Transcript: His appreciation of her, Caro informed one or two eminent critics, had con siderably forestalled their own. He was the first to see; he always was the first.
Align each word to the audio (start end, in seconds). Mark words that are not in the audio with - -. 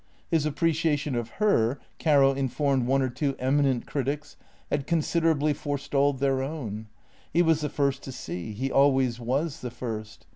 His 0.31 0.47
appreciation 0.47 1.13
of 1.13 1.29
her, 1.37 1.79
Caro 1.99 2.31
informed 2.33 2.87
one 2.87 3.03
or 3.03 3.09
two 3.11 3.35
eminent 3.37 3.85
critics, 3.85 4.35
had 4.71 4.87
con 4.87 5.01
siderably 5.01 5.55
forestalled 5.55 6.17
their 6.17 6.41
own. 6.41 6.87
He 7.31 7.43
was 7.43 7.61
the 7.61 7.69
first 7.69 8.01
to 8.05 8.11
see; 8.11 8.51
he 8.51 8.71
always 8.71 9.19
was 9.19 9.59
the 9.59 9.69
first. 9.69 10.25